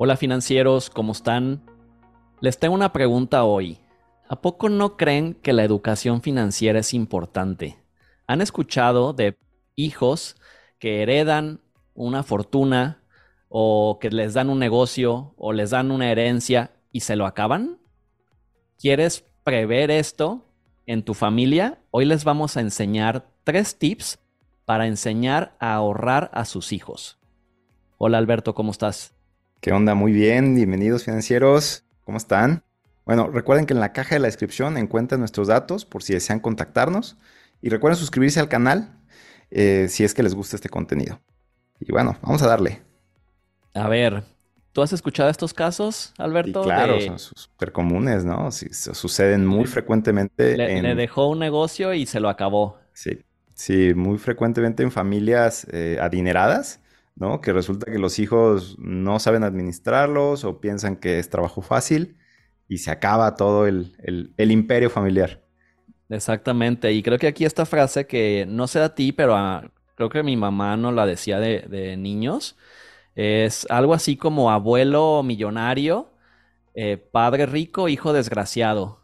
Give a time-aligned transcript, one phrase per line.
[0.00, 1.64] Hola financieros, ¿cómo están?
[2.40, 3.78] Les tengo una pregunta hoy.
[4.28, 7.78] ¿A poco no creen que la educación financiera es importante?
[8.26, 9.36] ¿Han escuchado de
[9.74, 10.36] hijos
[10.78, 11.60] que heredan
[11.94, 13.02] una fortuna
[13.48, 17.80] o que les dan un negocio o les dan una herencia y se lo acaban?
[18.78, 20.44] ¿Quieres prever esto
[20.84, 21.78] en tu familia?
[21.90, 24.18] Hoy les vamos a enseñar tres tips
[24.66, 27.18] para enseñar a ahorrar a sus hijos.
[27.96, 29.14] Hola Alberto, ¿cómo estás?
[29.62, 29.94] ¿Qué onda?
[29.94, 31.84] Muy bien, bienvenidos financieros.
[32.04, 32.62] ¿Cómo están?
[33.06, 36.40] Bueno, recuerden que en la caja de la descripción encuentran nuestros datos por si desean
[36.40, 37.16] contactarnos.
[37.62, 38.98] Y recuerden suscribirse al canal
[39.50, 41.22] eh, si es que les gusta este contenido.
[41.80, 42.82] Y bueno, vamos a darle.
[43.72, 44.24] A ver,
[44.78, 46.62] ¿tú has escuchado estos casos, Alberto?
[46.62, 48.52] claro, son súper comunes, ¿no?
[48.52, 50.56] Sí, suceden muy frecuentemente.
[50.56, 52.78] Le, le, dejó un negocio y se lo acabó.
[52.92, 56.80] Sí, sí, muy frecuentemente en familias eh, adineradas
[57.18, 57.40] ¿no?
[57.40, 62.16] Que resulta que los hijos no saben administrarlos o piensan que es trabajo fácil
[62.68, 63.96] y se acaba todo el,
[64.38, 65.42] imperio familiar.
[66.08, 69.36] Exactamente, y creo que aquí esta frase que no sé a ti, pero
[69.96, 72.56] creo que mi mamá no la decía de, niños,
[73.18, 76.06] es algo así como abuelo millonario,
[76.72, 79.00] eh, padre rico, hijo desgraciado.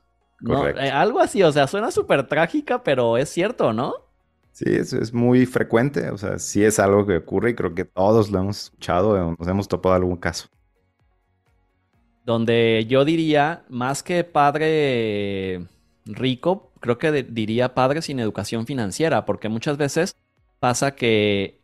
[0.48, 3.94] Eh, algo así, o sea, suena súper trágica, pero es cierto, ¿no?
[4.52, 7.84] Sí, eso es muy frecuente, o sea, sí es algo que ocurre y creo que
[7.84, 10.46] todos lo hemos escuchado o nos hemos topado algún caso.
[12.24, 15.66] Donde yo diría, más que padre
[16.04, 20.14] rico, creo que diría padre sin educación financiera, porque muchas veces
[20.60, 21.63] pasa que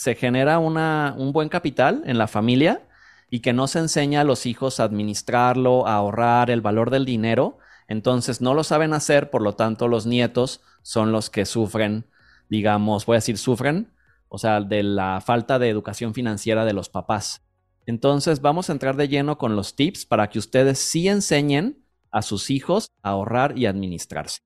[0.00, 2.88] se genera una, un buen capital en la familia
[3.28, 7.04] y que no se enseña a los hijos a administrarlo, a ahorrar el valor del
[7.04, 12.06] dinero, entonces no lo saben hacer, por lo tanto los nietos son los que sufren
[12.50, 13.94] digamos, voy a decir, sufren,
[14.28, 17.46] o sea, de la falta de educación financiera de los papás.
[17.86, 22.22] Entonces, vamos a entrar de lleno con los tips para que ustedes sí enseñen a
[22.22, 24.40] sus hijos a ahorrar y administrarse.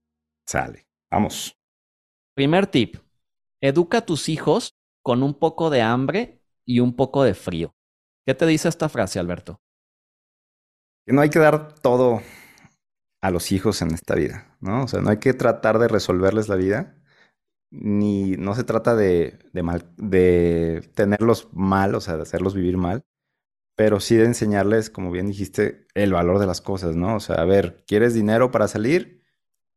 [0.46, 1.56] Sale, vamos.
[2.34, 2.96] Primer tip,
[3.60, 7.76] educa a tus hijos con un poco de hambre y un poco de frío.
[8.26, 9.60] ¿Qué te dice esta frase, Alberto?
[11.06, 12.22] Que no hay que dar todo
[13.20, 14.84] a los hijos en esta vida, ¿no?
[14.84, 16.96] O sea, no hay que tratar de resolverles la vida,
[17.70, 23.04] ni no se trata de, mal, de tenerlos mal, o sea, de hacerlos vivir mal,
[23.76, 27.16] pero sí de enseñarles, como bien dijiste, el valor de las cosas, ¿no?
[27.16, 29.23] O sea, a ver, ¿quieres dinero para salir?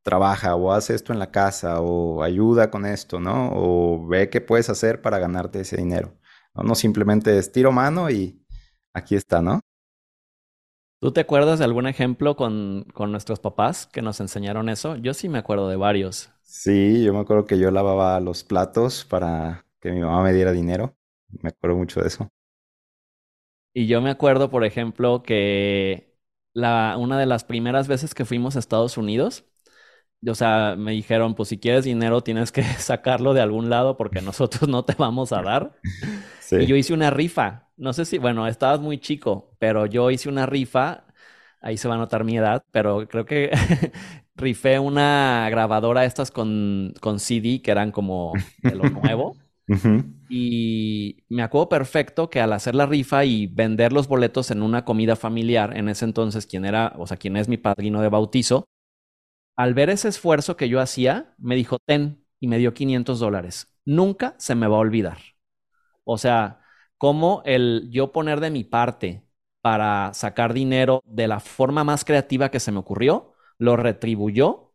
[0.08, 3.52] Trabaja o haz esto en la casa o ayuda con esto, ¿no?
[3.54, 6.18] O ve qué puedes hacer para ganarte ese dinero.
[6.56, 8.42] No, no simplemente estiro mano y
[8.94, 9.60] aquí está, ¿no?
[11.02, 14.96] ¿Tú te acuerdas de algún ejemplo con, con, nuestros papás que nos enseñaron eso?
[14.96, 16.32] Yo sí me acuerdo de varios.
[16.42, 20.54] Sí, yo me acuerdo que yo lavaba los platos para que mi mamá me diera
[20.54, 20.96] dinero.
[21.44, 22.30] Me acuerdo mucho de eso.
[23.74, 26.18] Y yo me acuerdo, por ejemplo, que
[26.54, 29.44] la, una de las primeras veces que fuimos a Estados Unidos,
[30.30, 34.22] o sea, me dijeron, pues si quieres dinero tienes que sacarlo de algún lado porque
[34.22, 35.74] nosotros no te vamos a dar.
[36.50, 37.68] Y yo hice una rifa.
[37.76, 41.06] No sé si, bueno, estabas muy chico, pero yo hice una rifa.
[41.60, 43.52] Ahí se va a notar mi edad, pero creo que
[44.36, 48.32] rifé una grabadora estas con, con CD que eran como
[48.64, 49.36] de lo nuevo.
[50.30, 54.86] Y me acuerdo perfecto que al hacer la rifa y vender los boletos en una
[54.86, 58.68] comida familiar, en ese entonces, quien era, o sea, quien es mi padrino de bautizo,
[59.58, 63.74] al ver ese esfuerzo que yo hacía, me dijo, ten, y me dio 500 dólares.
[63.86, 65.20] Nunca se me va a olvidar.
[66.04, 66.62] O sea,
[66.98, 69.28] como el yo poner de mi parte
[69.62, 74.74] para sacar dinero de la forma más creativa que se me ocurrió, lo retribuyó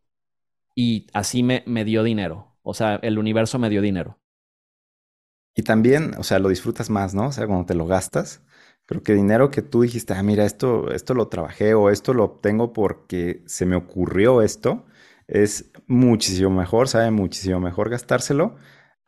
[0.75, 2.57] y así me, me dio dinero.
[2.63, 4.19] O sea, el universo me dio dinero.
[5.55, 7.27] Y también, o sea, lo disfrutas más, ¿no?
[7.27, 8.41] O sea, cuando te lo gastas,
[8.85, 12.25] Creo que dinero que tú dijiste, ah, mira, esto, esto lo trabajé o esto lo
[12.25, 14.85] obtengo porque se me ocurrió esto,
[15.27, 18.57] es muchísimo mejor, sabe muchísimo mejor gastárselo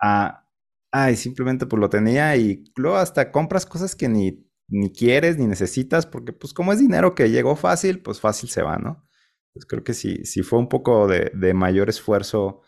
[0.01, 0.47] a,
[0.91, 5.45] ay, simplemente pues lo tenía y luego hasta compras cosas que ni, ni quieres ni
[5.47, 9.05] necesitas porque pues como es dinero que llegó fácil, pues fácil se va, ¿no?
[9.53, 12.61] Pues creo que si, si fue un poco de, de mayor esfuerzo,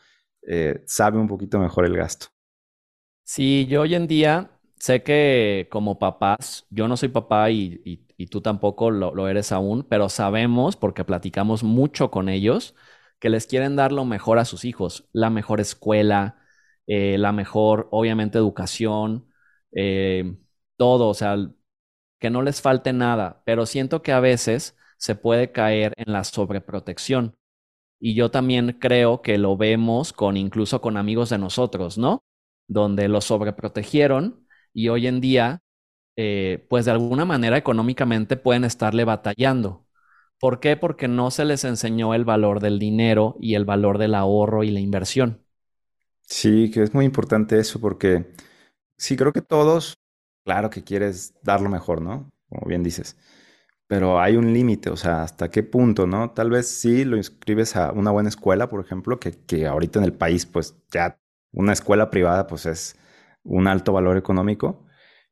[0.48, 2.28] eh, sabe un poquito mejor el gasto.
[3.24, 8.42] Sí, yo hoy en día sé que como papás, yo no soy papá y, tú
[8.42, 12.76] tampoco lo, eres aún, pero sabemos, porque platicamos mucho con ellos,
[13.20, 16.40] que les quieren dar lo mejor a sus hijos, la mejor escuela,
[16.88, 19.28] eh, la mejor, obviamente, educación,
[19.72, 20.36] eh,
[20.78, 21.38] todo, o sea,
[22.20, 26.24] que no les falte nada, pero siento que a veces se puede caer en la
[26.24, 27.36] sobreprotección.
[28.00, 32.24] Y yo también creo que lo vemos con incluso con amigos de nosotros, ¿no?
[32.68, 34.47] Donde los sobreprotegieron
[34.78, 35.64] y hoy en día,
[36.18, 39.88] eh, pues de alguna manera económicamente pueden estarle batallando.
[40.40, 40.78] ¿Por qué?
[40.78, 44.72] Porque no se les enseñó el valor del dinero y el valor del ahorro y
[44.72, 45.44] la inversión.
[46.22, 48.28] Sí, que es muy importante eso porque
[48.98, 49.98] sí, creo que todos,
[50.46, 52.30] claro que quieres dar lo mejor, ¿no?
[52.50, 53.18] Como bien dices.
[53.88, 56.32] Pero hay un límite, o sea, hasta qué punto, ¿no?
[56.32, 60.06] Tal vez sí lo inscribes a una buena escuela, por ejemplo, que, que ahorita en
[60.06, 61.20] el país, pues ya
[61.54, 62.98] una escuela privada, pues es
[63.48, 64.86] un alto valor económico,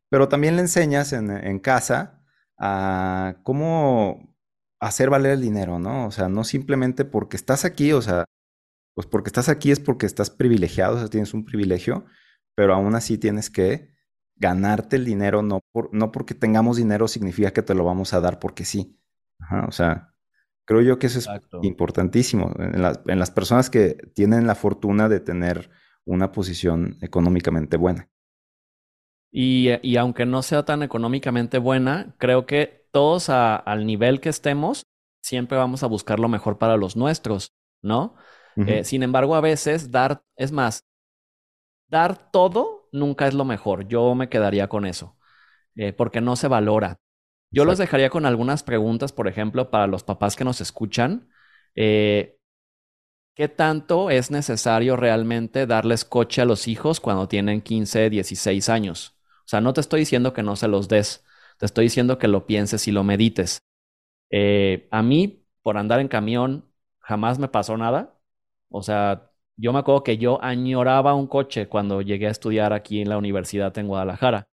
[0.09, 2.23] pero también le enseñas en, en casa
[2.57, 4.35] a cómo
[4.79, 6.07] hacer valer el dinero, ¿no?
[6.07, 8.25] O sea, no simplemente porque estás aquí, o sea,
[8.93, 12.05] pues porque estás aquí es porque estás privilegiado, o sea, tienes un privilegio,
[12.55, 13.93] pero aún así tienes que
[14.35, 18.21] ganarte el dinero, no, por, no porque tengamos dinero significa que te lo vamos a
[18.21, 18.99] dar porque sí.
[19.39, 20.13] Ajá, o sea,
[20.65, 21.59] creo yo que eso es Exacto.
[21.63, 25.69] importantísimo en las personas que tienen la fortuna de tener
[26.05, 28.09] una posición económicamente buena.
[29.31, 34.21] Y, eh, y aunque no sea tan económicamente buena, creo que todos a- al nivel
[34.21, 34.83] que estemos,
[35.21, 38.15] siempre vamos a buscar lo mejor para los nuestros, ¿no?
[38.63, 40.81] Eh, sin embargo, a veces dar, es más,
[41.87, 43.87] dar todo nunca es lo mejor.
[43.87, 45.17] Yo me quedaría con eso,
[45.75, 46.97] eh, porque no se valora.
[47.51, 51.29] Yo los dejaría con algunas preguntas, por ejemplo, para los papás que nos escuchan.
[51.75, 52.37] Eh,
[53.35, 59.17] ¿qué tanto es necesario realmente darles coche a los hijos cuando tienen 15, 16 años?
[59.45, 61.23] O sea, no te estoy diciendo que no se los des,
[61.59, 63.59] te estoy diciendo que lo pienses y lo medites.
[64.31, 66.65] Eh, a mí, por andar en camión,
[66.99, 68.19] jamás me pasó nada.
[68.69, 73.01] O sea, yo me acuerdo que yo añoraba un coche cuando llegué a estudiar aquí
[73.01, 74.47] en la universidad en Guadalajara.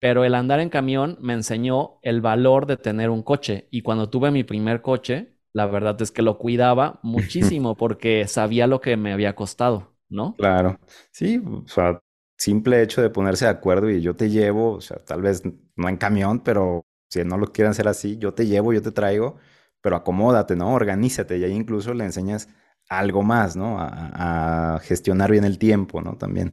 [0.00, 3.68] Pero el andar en camión me enseñó el valor de tener un coche.
[3.70, 8.66] Y cuando tuve mi primer coche, la verdad es que lo cuidaba muchísimo porque sabía
[8.66, 10.36] lo que me había costado, ¿no?
[10.36, 10.78] Claro,
[11.10, 12.00] sí, o sea,
[12.36, 15.42] simple hecho de ponerse de acuerdo y yo te llevo, o sea, tal vez
[15.74, 18.92] no en camión, pero si no lo quieren hacer así, yo te llevo, yo te
[18.92, 19.36] traigo,
[19.80, 20.72] pero acomódate, ¿no?
[20.74, 22.48] Organízate y ahí incluso le enseñas
[22.88, 23.80] algo más, ¿no?
[23.80, 26.16] A, a gestionar bien el tiempo, ¿no?
[26.16, 26.52] También.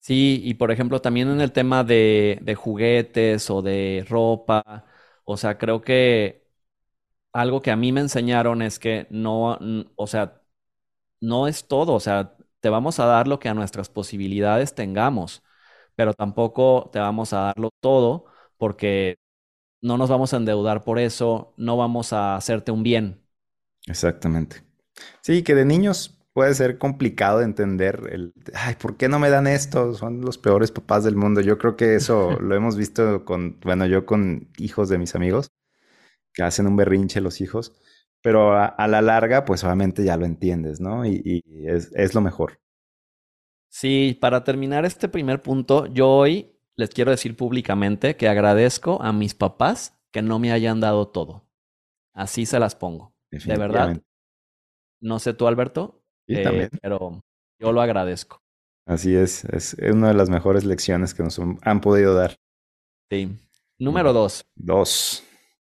[0.00, 4.86] Sí, y por ejemplo, también en el tema de, de juguetes o de ropa,
[5.24, 6.48] o sea, creo que
[7.32, 9.58] algo que a mí me enseñaron es que no,
[9.96, 10.42] o sea,
[11.20, 15.42] no es todo, o sea, te vamos a dar lo que a nuestras posibilidades tengamos,
[15.96, 18.26] pero tampoco te vamos a darlo todo
[18.58, 19.18] porque
[19.82, 23.24] no nos vamos a endeudar por eso, no vamos a hacerte un bien.
[23.86, 24.62] Exactamente.
[25.22, 29.30] Sí, que de niños puede ser complicado de entender el, ay, ¿por qué no me
[29.30, 29.94] dan esto?
[29.94, 31.40] Son los peores papás del mundo.
[31.40, 35.48] Yo creo que eso lo hemos visto con, bueno, yo con hijos de mis amigos.
[36.34, 37.72] Que hacen un berrinche los hijos,
[38.22, 41.06] pero a, a la larga, pues obviamente ya lo entiendes, ¿no?
[41.06, 42.60] Y, y es, es lo mejor.
[43.68, 49.12] Sí, para terminar este primer punto, yo hoy les quiero decir públicamente que agradezco a
[49.12, 51.46] mis papás que no me hayan dado todo.
[52.12, 53.14] Así se las pongo.
[53.30, 53.96] De verdad,
[55.00, 57.22] no sé tú, Alberto, eh, pero
[57.60, 58.42] yo lo agradezco.
[58.86, 62.36] así es, es una de las mejores lecciones que nos han podido dar.
[63.10, 63.28] Sí.
[63.78, 65.24] Número dos, Dos.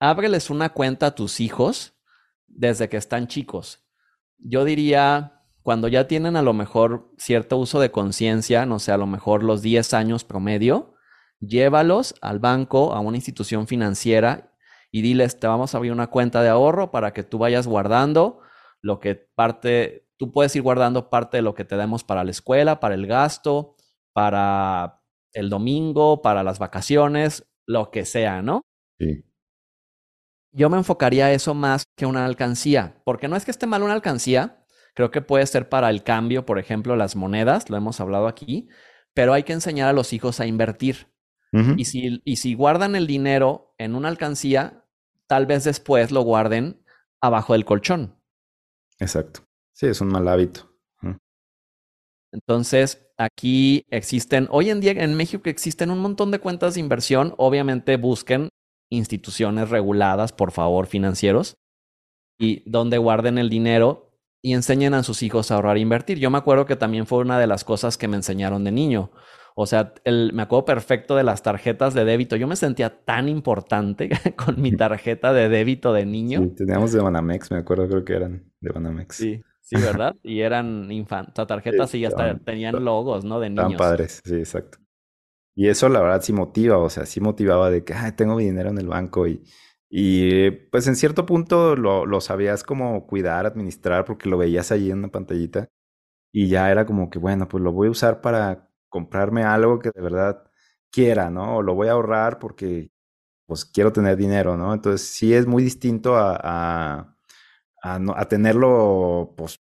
[0.01, 1.93] Ábreles una cuenta a tus hijos
[2.47, 3.85] desde que están chicos.
[4.39, 8.97] Yo diría, cuando ya tienen a lo mejor cierto uso de conciencia, no sé, a
[8.97, 10.95] lo mejor los 10 años promedio,
[11.39, 14.55] llévalos al banco, a una institución financiera
[14.91, 18.41] y diles, te vamos a abrir una cuenta de ahorro para que tú vayas guardando
[18.81, 22.31] lo que parte, tú puedes ir guardando parte de lo que te demos para la
[22.31, 23.75] escuela, para el gasto,
[24.13, 24.99] para
[25.33, 28.61] el domingo, para las vacaciones, lo que sea, ¿no?
[28.97, 29.23] Sí,
[30.51, 33.83] Yo me enfocaría a eso más que una alcancía, porque no es que esté mal
[33.83, 37.99] una alcancía, creo que puede ser para el cambio, por ejemplo, las monedas, lo hemos
[38.01, 38.67] hablado aquí,
[39.13, 41.09] pero hay que enseñar a los hijos a invertir.
[41.75, 44.85] Y si, y si guardan el dinero en una alcancía,
[45.27, 46.81] tal vez después lo guarden
[47.19, 48.15] abajo del colchón.
[48.99, 49.41] Exacto.
[49.73, 50.71] Sí, es un mal hábito.
[52.31, 57.33] Entonces, aquí existen, hoy en día en México existen un montón de cuentas de inversión.
[57.37, 58.47] Obviamente busquen
[58.91, 61.55] instituciones reguladas, por favor, financieros,
[62.39, 64.11] y donde guarden el dinero
[64.43, 66.19] y enseñen a sus hijos a ahorrar e invertir.
[66.19, 69.11] Yo me acuerdo que también fue una de las cosas que me enseñaron de niño.
[69.55, 72.35] O sea, el, me acuerdo perfecto de las tarjetas de débito.
[72.35, 76.41] Yo me sentía tan importante con mi tarjeta de débito de niño.
[76.41, 79.15] Sí, teníamos de Banamex, me acuerdo, creo que eran de Banamex.
[79.15, 80.15] Sí, sí, ¿verdad?
[80.23, 83.39] Y eran infantes, tarjetas y hasta estaban, tenían logos, ¿no?
[83.39, 83.75] De niños.
[83.75, 84.79] padres, sí, exacto.
[85.55, 88.45] Y eso la verdad sí motiva, o sea, sí motivaba de que, ay, tengo mi
[88.45, 89.43] dinero en el banco y
[89.89, 94.89] Y pues en cierto punto lo, lo sabías como cuidar, administrar, porque lo veías allí
[94.91, 95.67] en una pantallita.
[96.33, 99.91] Y ya era como que, bueno, pues lo voy a usar para comprarme algo que
[99.93, 100.43] de verdad
[100.91, 101.57] quiera, ¿no?
[101.57, 102.91] O lo voy a ahorrar porque
[103.47, 104.73] pues quiero tener dinero, ¿no?
[104.73, 107.17] Entonces sí es muy distinto a, a,
[107.83, 109.59] a, no- a tenerlo, pues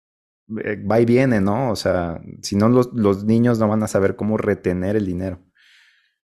[0.65, 1.71] eh, va y viene, ¿no?
[1.71, 5.41] O sea, si no los, los niños no van a saber cómo retener el dinero.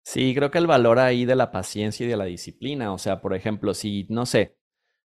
[0.02, 3.20] Sí, creo que el valor ahí de la paciencia y de la disciplina, o sea,
[3.20, 4.56] por ejemplo, si, no sé,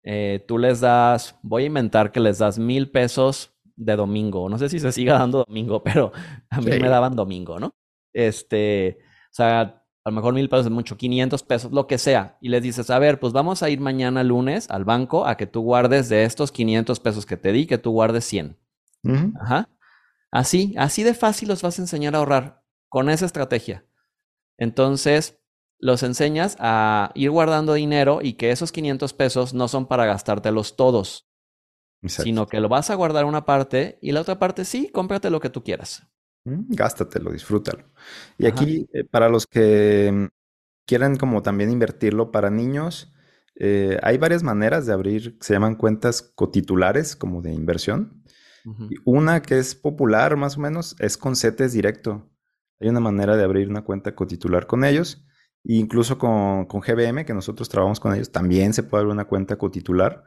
[0.02, 4.58] eh, tú les das, voy a inventar que les das mil pesos de domingo, no
[4.58, 6.12] sé si se siga dando domingo, pero
[6.50, 7.74] a mí me daban domingo, ¿no?
[8.12, 8.98] Este,
[9.30, 9.60] o sea,
[10.04, 12.90] a lo mejor mil pesos es mucho, 500 pesos, lo que sea, y les dices,
[12.90, 16.24] a ver, pues vamos a ir mañana lunes al banco a que tú guardes de
[16.24, 18.58] estos 500 pesos que te di, que tú guardes 100.
[19.04, 19.32] Ujú.
[19.40, 19.68] Ajá.
[20.30, 23.84] Así, así de fácil los vas a enseñar a ahorrar con esa estrategia.
[24.62, 25.40] Entonces,
[25.80, 30.76] los enseñas a ir guardando dinero y que esos 500 pesos no son para gastártelos
[30.76, 31.28] todos,
[32.00, 32.22] Exacto.
[32.22, 35.40] sino que lo vas a guardar una parte y la otra parte sí, cómprate lo
[35.40, 36.06] que tú quieras.
[36.44, 37.90] Mm, Gástatelo, disfrútalo.
[38.38, 38.54] Y Ajá.
[38.54, 40.26] aquí, eh, para los que mm,
[40.86, 43.12] quieren como también invertirlo para niños,
[43.56, 48.22] eh, hay varias maneras de abrir, se llaman cuentas cotitulares, como de inversión.
[49.04, 52.31] Una que es popular más o menos es con CETES directo.
[52.80, 55.24] Hay una manera de abrir una cuenta cotitular con ellos.
[55.64, 59.26] E incluso con, con GBM, que nosotros trabajamos con ellos, también se puede abrir una
[59.26, 60.24] cuenta cotitular.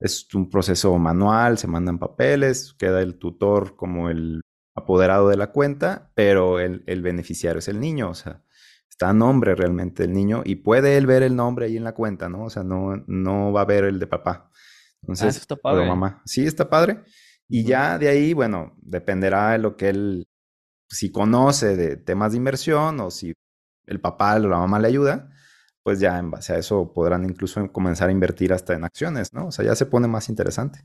[0.00, 4.40] Es un proceso manual, se mandan papeles, queda el tutor como el
[4.76, 8.42] apoderado de la cuenta, pero el, el beneficiario es el niño, o sea,
[8.90, 11.94] está a nombre realmente del niño y puede él ver el nombre ahí en la
[11.94, 12.44] cuenta, ¿no?
[12.44, 14.50] O sea, no, no va a ver el de papá.
[15.06, 15.84] Ah, eso Entonces, está o de padre.
[15.84, 16.22] mamá.
[16.26, 17.02] Sí, está padre.
[17.48, 20.28] Y ya de ahí, bueno, dependerá de lo que él,
[20.88, 23.32] si conoce de temas de inversión o si
[23.86, 25.30] el papá o la mamá le ayuda,
[25.82, 29.48] pues ya en base a eso podrán incluso comenzar a invertir hasta en acciones, ¿no?
[29.48, 30.80] O sea, ya se pone más interesante.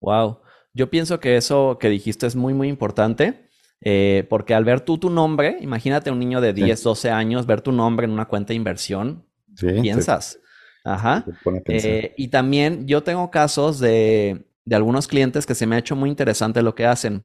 [0.00, 0.40] Wow.
[0.72, 3.48] Yo pienso que eso que dijiste es muy, muy importante,
[3.80, 7.46] eh, porque al ver tú tu nombre, imagínate un niño de Sí, 10, 12 años,
[7.46, 10.38] ver tu nombre en una cuenta de inversión, sí, te, piensas.
[10.84, 11.24] Ajá.
[11.64, 11.76] te.
[11.76, 15.96] Eh, y también yo tengo casos de, de algunos clientes que se me ha hecho
[15.96, 17.24] muy interesante lo que hacen.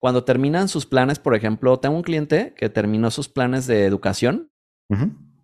[0.00, 4.50] Cuando terminan sus planes, por ejemplo, tengo un cliente que terminó sus planes de educación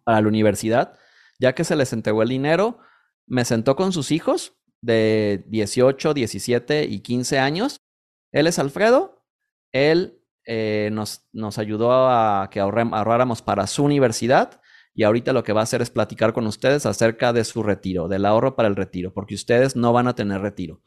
[0.03, 0.99] para la universidad,
[1.39, 2.79] ya que se les entregó el dinero,
[3.27, 7.77] me sentó con sus hijos de 18, 17 y 15 años.
[8.33, 9.25] Él es Alfredo,
[9.73, 14.61] él eh, nos, nos ayudó a que ahorráramos para su universidad
[14.95, 18.09] y ahorita lo que va a hacer es platicar con ustedes acerca de su retiro,
[18.09, 20.81] del ahorro para el retiro, porque ustedes no van a tener retiro.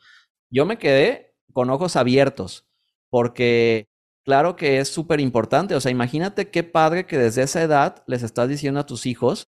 [0.50, 2.69] Yo me quedé con ojos abiertos,
[3.10, 3.88] porque
[4.24, 5.76] claro que es súper importante.
[5.76, 9.48] O sea, imagínate qué padre que desde esa edad les estás diciendo a tus hijos,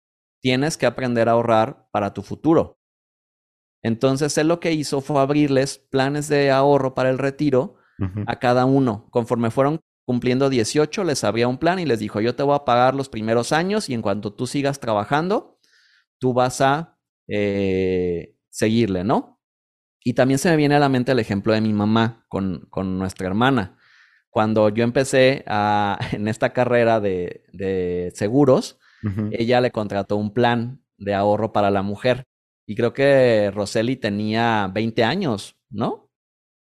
[0.40, 2.78] tienes que aprender a ahorrar para tu futuro.
[3.82, 7.76] Entonces, él lo que hizo fue abrirles planes de ahorro para el retiro
[8.26, 9.06] a cada uno.
[9.10, 12.64] Conforme fueron cumpliendo 18, les abría un plan y les dijo, yo te voy a
[12.64, 15.58] pagar los primeros años y en cuanto tú sigas trabajando,
[16.18, 19.40] tú vas a eh, seguirle, ¿no?
[20.04, 22.98] Y también se me viene a la mente el ejemplo de mi mamá con, con
[22.98, 23.78] nuestra hermana.
[24.30, 28.78] Cuando yo empecé a- en esta carrera de, de seguros,
[29.30, 32.24] ella le contrató un plan de ahorro para la mujer.
[32.66, 36.10] Y creo que Roseli tenía 20 años, ¿no?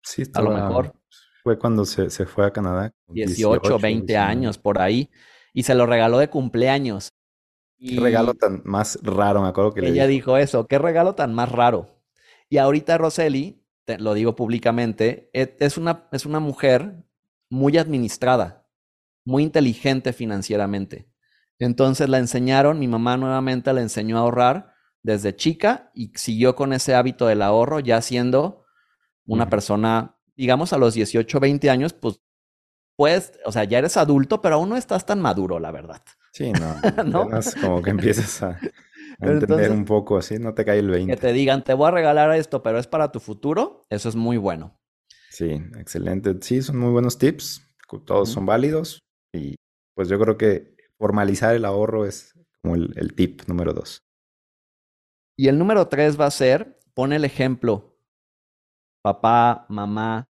[0.02, 0.94] Sí, A lo mejor
[1.42, 4.18] fue cuando se, se fue a Canadá, 18, 18, 20 19.
[4.18, 5.10] años por ahí.
[5.52, 7.10] Y se lo regaló de cumpleaños.
[7.86, 10.06] Qué regalo Y tan más raro, me acuerdo que le ella dijo.
[10.06, 12.01] dijo eso, qué regalo tan más raro.
[12.52, 17.02] Y ahorita Roseli, te lo digo públicamente, e- es una, es una mujer
[17.48, 18.68] muy administrada,
[19.24, 21.08] muy inteligente financieramente.
[21.58, 26.74] Entonces la enseñaron, mi mamá nuevamente la enseñó a ahorrar desde chica y siguió con
[26.74, 28.66] ese hábito del ahorro ya siendo
[29.24, 32.20] una persona, digamos a los 18, 20 años, pues
[32.96, 36.52] pues, o sea, ya eres adulto, pero aún no estás tan maduro, la verdad, Sí,
[36.52, 37.30] no, ¿no?
[37.62, 38.60] como que empiezas a,
[39.30, 41.16] entender entonces, un poco así, no te cae el que 20.
[41.16, 44.36] te digan, te voy a regalar esto, pero es para tu futuro, eso es muy
[44.36, 44.78] bueno.
[45.30, 46.36] Sí, excelente.
[46.40, 47.62] Sí, son muy buenos tips,
[48.04, 49.00] todos son válidos
[49.32, 49.56] y
[49.94, 54.02] pues yo creo que formalizar el ahorro es como el, el tip número dos.
[55.36, 57.96] Y el número tres va a ser, pon el ejemplo,
[59.02, 60.26] papá, mamá,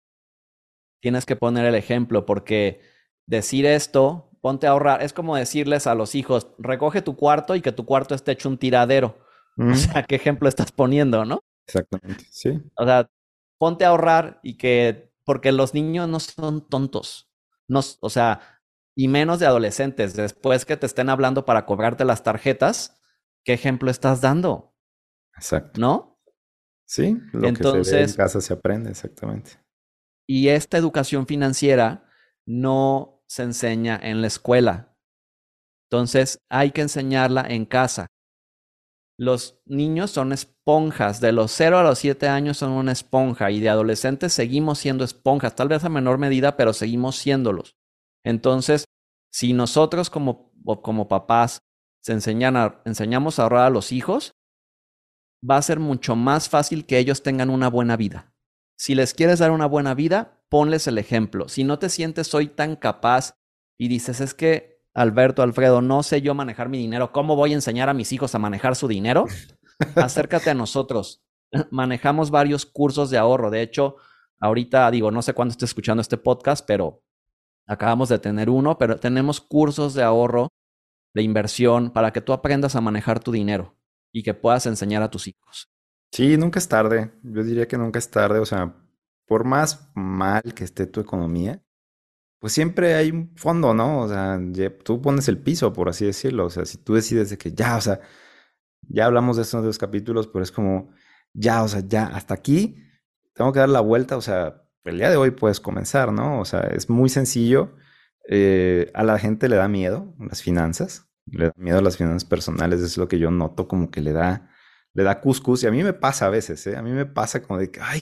[1.01, 2.81] tienes que poner el ejemplo, porque
[3.25, 7.61] decir esto, ponte a ahorrar, es como decirles a los hijos, recoge tu cuarto y
[7.61, 9.17] que tu cuarto esté hecho un tiradero.
[9.59, 11.41] O sea, ¿qué ejemplo estás poniendo, no?
[11.67, 12.61] exactamente, sí.
[12.77, 13.09] O sea,
[13.57, 17.29] ponte a ahorrar y que, porque los niños no son tontos,
[17.67, 18.39] no, o sea,
[18.95, 23.01] y menos de adolescentes, después que te estén hablando para cobrarte las tarjetas,
[23.43, 24.75] ¿qué ejemplo estás dando?
[25.35, 25.79] Exacto.
[25.79, 26.19] ¿no?
[26.85, 29.51] Sí, lo que se ve en casa se aprende, exactamente.
[30.27, 32.09] Y esta educación financiera
[32.45, 34.95] no se enseña en la escuela.
[35.89, 38.07] Entonces, hay que enseñarla en casa.
[39.17, 43.59] Los niños son esponjas, de los 0 a los 7 años son una esponja y
[43.59, 47.75] de adolescentes seguimos siendo esponjas, tal vez a menor medida, pero seguimos siéndolos.
[48.23, 48.85] Entonces,
[49.31, 51.59] si nosotros como, como papás
[52.01, 54.31] se enseñan a, enseñamos a ahorrar a los hijos,
[55.47, 58.33] va a ser mucho más fácil que ellos tengan una buena vida.
[58.77, 61.47] Si les quieres dar una buena vida, ponles el ejemplo.
[61.47, 63.35] Si no te sientes hoy tan capaz
[63.77, 67.55] y dices, es que Alberto, Alfredo, no sé yo manejar mi dinero, ¿cómo voy a
[67.55, 69.25] enseñar a mis hijos a manejar su dinero?
[69.95, 71.23] Acércate a nosotros.
[71.71, 73.49] Manejamos varios cursos de ahorro.
[73.49, 73.95] De hecho,
[74.39, 77.03] ahorita digo, no sé cuándo esté escuchando este podcast, pero
[77.67, 80.49] acabamos de tener uno, pero tenemos cursos de ahorro,
[81.13, 83.77] de inversión, para que tú aprendas a manejar tu dinero
[84.11, 85.69] y que puedas enseñar a tus hijos.
[86.11, 87.11] Sí, nunca es tarde.
[87.23, 88.39] Yo diría que nunca es tarde.
[88.39, 88.75] O sea,
[89.29, 91.63] por más mal que esté tu economía,
[92.39, 94.01] pues siempre hay un fondo, ¿no?
[94.01, 94.39] O sea,
[94.83, 96.45] tú pones el piso, por así decirlo.
[96.47, 98.01] O sea, si tú decides de que ya, o sea,
[98.89, 100.91] ya hablamos de estos dos capítulos, pero es como,
[101.33, 102.77] ya, o sea, ya, hasta aquí,
[103.33, 104.17] tengo que dar la vuelta.
[104.17, 106.41] O sea, el día de hoy puedes comenzar, ¿no?
[106.41, 107.75] O sea, es muy sencillo.
[108.29, 112.81] Eh, a la gente le da miedo las finanzas le da miedo las finanzas personales,
[112.81, 114.49] es lo que yo noto como que le da,
[114.93, 115.63] le da cuscus.
[115.63, 116.77] Y a mí me pasa a veces, ¿eh?
[116.77, 118.01] A mí me pasa como de que, ay,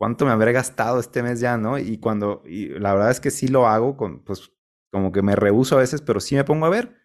[0.00, 1.78] ¿cuánto me habré gastado este mes ya, no?
[1.78, 4.50] Y cuando, la verdad es que sí lo hago, con, pues
[4.90, 6.96] como que me rehuso a veces, pero sí me pongo a ver,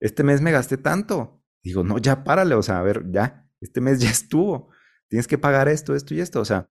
[0.00, 1.44] este mes me gasté tanto.
[1.62, 4.70] Digo, no, ya párale, o sea, a ver, ya, este mes ya estuvo.
[5.08, 6.70] Tienes que pagar esto, esto y esto, o sea.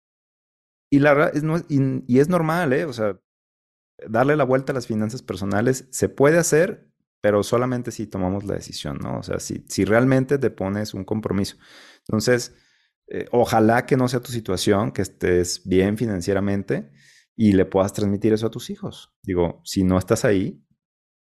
[0.90, 2.86] Y la verdad, es, no, y, y es normal, ¿eh?
[2.86, 3.20] O sea,
[4.08, 6.90] darle la vuelta a las finanzas personales se puede hacer
[7.26, 9.18] pero solamente si tomamos la decisión, ¿no?
[9.18, 11.58] O sea, si, si realmente te pones un compromiso.
[12.02, 12.54] Entonces,
[13.08, 16.92] eh, ojalá que no sea tu situación, que estés bien financieramente
[17.36, 19.14] y le puedas transmitir eso a tus hijos.
[19.22, 20.64] Digo, si no estás ahí,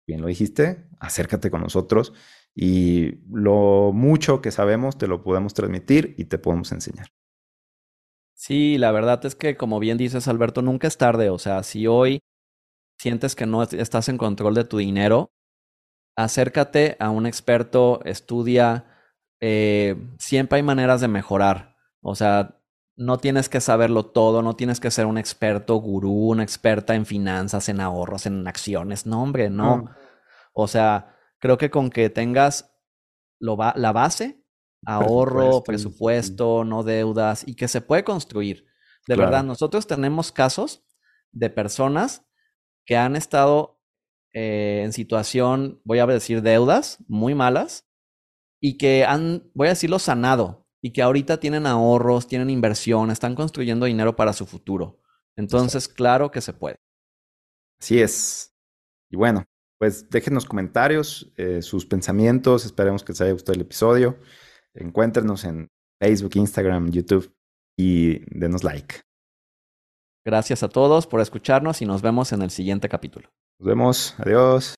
[0.06, 2.14] bien lo dijiste, acércate con nosotros
[2.54, 7.08] y lo mucho que sabemos te lo podemos transmitir y te podemos enseñar.
[8.34, 11.28] Sí, la verdad es que como bien dices Alberto, nunca es tarde.
[11.28, 12.20] O sea, si hoy
[12.98, 15.32] sientes que no estás en control de tu dinero,
[16.16, 18.86] acércate a un experto, estudia.
[19.40, 21.76] Eh, siempre hay maneras de mejorar.
[22.00, 22.58] O sea,
[22.96, 27.06] no tienes que saberlo todo, no tienes que ser un experto gurú, una experta en
[27.06, 29.06] finanzas, en ahorros, en acciones.
[29.06, 29.78] No, hombre, no.
[29.78, 29.88] Mm.
[30.52, 32.74] O sea, creo que con que tengas
[33.38, 34.42] lo la base,
[34.84, 38.66] ahorro, presupuesto, no deudas, y que se puede construir.
[39.06, 40.84] De verdad, nosotros tenemos casos
[41.30, 42.26] de personas
[42.84, 43.80] que han estado
[44.32, 47.87] eh, en situación, voy a decir, deudas muy malas
[48.60, 53.34] y que han, voy a decirlo, sanado y que ahorita tienen ahorros, tienen inversión, están
[53.34, 55.00] construyendo dinero para su futuro.
[55.36, 56.76] Entonces, claro que se puede.
[57.80, 58.54] Así es.
[59.10, 59.44] Y bueno,
[59.78, 62.64] pues déjenos comentarios, eh, sus pensamientos.
[62.64, 64.18] Esperemos que les haya gustado el episodio.
[64.74, 65.68] Encuéntrenos en
[66.00, 67.32] Facebook, Instagram, YouTube
[67.76, 69.00] y denos like.
[70.24, 73.30] Gracias a todos por escucharnos y nos vemos en el siguiente capítulo.
[73.58, 74.14] Nos vemos.
[74.18, 74.74] Adiós.